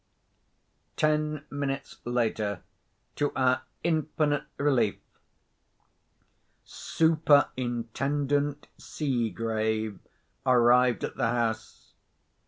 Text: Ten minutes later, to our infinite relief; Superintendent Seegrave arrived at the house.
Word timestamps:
Ten 0.97 1.45
minutes 1.51 1.97
later, 2.05 2.63
to 3.17 3.31
our 3.35 3.61
infinite 3.83 4.45
relief; 4.57 4.97
Superintendent 6.65 8.65
Seegrave 8.79 9.99
arrived 10.43 11.03
at 11.03 11.17
the 11.17 11.27
house. 11.29 11.93